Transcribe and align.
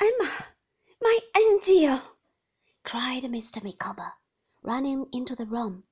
Emma, 0.00 0.46
my 1.00 1.18
angel! 1.36 2.00
cried 2.84 3.24
Mr. 3.24 3.62
Micawber, 3.62 4.12
running 4.62 5.08
into 5.12 5.34
the 5.34 5.44
room. 5.46 5.84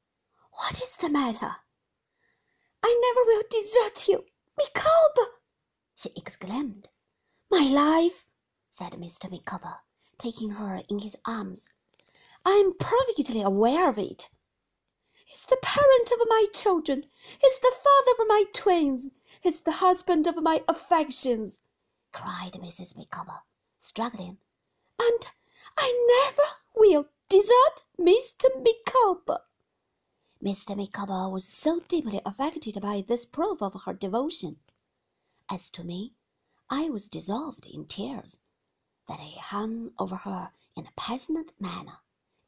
What 0.53 0.81
is 0.81 0.97
the 0.97 1.09
matter? 1.09 1.57
I 2.83 3.01
never 3.01 3.27
will 3.27 3.43
desert 3.51 4.07
you, 4.07 4.25
Micawber! 4.57 5.41
she 5.97 6.11
exclaimed. 6.15 6.89
My 7.51 7.63
life, 7.63 8.27
said 8.69 8.93
Mr. 8.93 9.29
Micawber, 9.29 9.81
taking 10.19 10.51
her 10.51 10.83
in 10.89 11.01
his 11.01 11.17
arms. 11.25 11.69
I 12.45 12.53
am 12.53 12.79
perfectly 12.79 13.43
aware 13.43 13.89
of 13.89 13.99
it. 13.99 14.31
He's 15.25 15.45
the 15.47 15.57
parent 15.61 16.13
of 16.13 16.29
my 16.29 16.47
children. 16.55 17.11
He's 17.41 17.59
the 17.59 17.75
father 17.83 18.23
of 18.23 18.29
my 18.29 18.45
twins. 18.53 19.09
He's 19.41 19.61
the 19.61 19.73
husband 19.73 20.29
of 20.29 20.37
my 20.37 20.63
affections, 20.69 21.59
cried 22.13 22.53
Mrs. 22.53 22.97
Micawber, 22.97 23.43
struggling. 23.79 24.39
And 24.99 25.29
I 25.77 25.93
never 26.25 26.49
will 26.75 27.09
desert 27.29 27.83
Mr. 27.99 28.45
Micawber. 28.63 29.41
Mr. 30.43 30.77
Micawber 30.77 31.29
was 31.29 31.47
so 31.47 31.81
deeply 31.81 32.21
affected 32.25 32.81
by 32.81 33.01
this 33.01 33.25
proof 33.25 33.63
of 33.63 33.83
her 33.85 33.93
devotion. 33.93 34.59
As 35.51 35.71
to 35.71 35.83
me, 35.85 36.15
I 36.71 36.91
was 36.91 37.09
dissolved 37.09 37.67
in 37.67 37.87
tears, 37.87 38.39
that 39.09 39.21
he 39.21 39.39
hung 39.39 39.93
over 39.99 40.17
her 40.17 40.53
in 40.77 40.87
a 40.87 40.93
passionate 40.97 41.53
manner, 41.61 41.99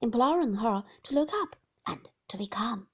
imploring 0.01 0.57
her 0.57 0.85
to 1.05 1.15
look 1.15 1.33
up 1.33 1.57
and 1.87 2.11
to 2.29 2.37
be 2.37 2.47
calm. 2.47 2.89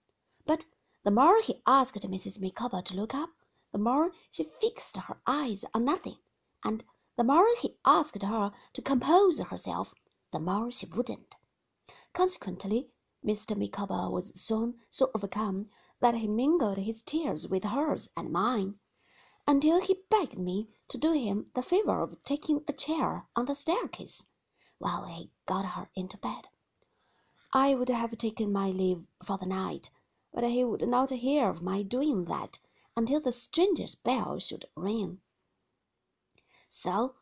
But 0.47 0.65
the 1.03 1.11
more 1.11 1.41
he 1.41 1.63
asked 1.67 2.01
Mrs. 2.01 2.41
Micawber 2.41 2.83
to 2.83 2.95
look 2.95 3.15
up, 3.15 3.31
the 3.73 3.79
more 3.79 4.13
she 4.31 4.45
fixed 4.45 4.97
her 4.97 5.17
eyes 5.27 5.65
on 5.75 5.85
nothing, 5.85 6.19
and 6.63 6.85
the 7.17 7.23
more 7.23 7.47
he 7.61 7.77
asked 7.85 8.23
her 8.23 8.53
to 8.73 8.83
compose 8.83 9.39
herself, 9.39 9.95
the 10.33 10.41
more 10.41 10.73
she 10.73 10.85
wouldn't. 10.87 11.37
Consequently, 12.13 12.91
Mr. 13.25 13.57
Micawber 13.57 14.11
was 14.11 14.33
soon 14.35 14.81
so 14.91 15.13
overcome 15.15 15.71
that 16.01 16.17
he 16.17 16.27
mingled 16.27 16.77
his 16.77 17.03
tears 17.03 17.47
with 17.47 17.63
hers 17.63 18.09
and 18.17 18.33
mine, 18.33 18.81
until 19.47 19.81
he 19.81 20.03
begged 20.11 20.37
me 20.39 20.69
to 20.89 20.99
do 20.99 21.13
him 21.13 21.47
the 21.55 21.63
favour 21.63 22.01
of 22.03 22.23
taking 22.25 22.65
a 22.67 22.73
chair 22.73 23.29
on 23.37 23.45
the 23.45 23.55
staircase 23.55 24.27
while 24.79 25.05
he 25.05 25.31
got 25.47 25.65
her 25.65 25.89
into 25.95 26.19
bed. 26.19 26.49
I 27.53 27.77
would 27.77 27.91
have 27.91 28.19
taken 28.19 28.51
my 28.51 28.71
leave 28.71 29.07
for 29.23 29.39
the 29.39 29.47
night, 29.47 29.89
but 30.33 30.43
he 30.43 30.65
would 30.65 30.87
not 30.89 31.11
hear 31.11 31.49
of 31.49 31.63
my 31.63 31.85
doing 31.85 32.25
that 32.25 32.59
until 32.97 33.21
the 33.21 33.31
stranger's 33.31 33.95
bell 33.95 34.41
should 34.41 34.67
ring. 34.75 35.21
So 36.77 37.15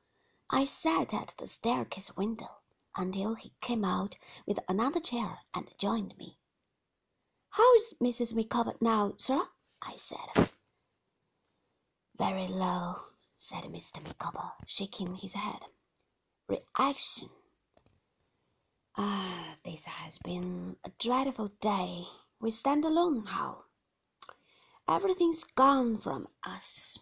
I 0.49 0.65
sat 0.65 1.13
at 1.13 1.35
the 1.37 1.47
staircase 1.47 2.17
window 2.17 2.63
until 2.97 3.35
he 3.35 3.53
came 3.61 3.85
out 3.85 4.17
with 4.47 4.59
another 4.67 4.99
chair 4.99 5.41
and 5.53 5.71
joined 5.77 6.17
me. 6.17 6.39
How 7.51 7.75
is 7.75 7.93
Mrs. 8.03 8.33
Micawber 8.35 8.77
now, 8.81 9.13
sir? 9.19 9.47
I 9.83 9.97
said. 9.97 10.49
Very 12.17 12.49
low, 12.49 12.95
said 13.37 13.65
Mr. 13.65 14.03
Micawber, 14.03 14.53
shaking 14.67 15.17
his 15.17 15.35
head. 15.35 15.67
Reaction. 16.49 17.29
Ah, 18.97 19.59
this 19.67 19.85
has 19.85 20.17
been 20.17 20.77
a 20.83 20.91
dreadful 20.99 21.49
day. 21.61 22.07
We 22.41 22.51
stand 22.53 22.87
alone 22.87 23.25
now. 23.25 23.65
Everything's 24.89 25.45
gone 25.45 25.99
from 25.99 26.29
us. 26.43 26.99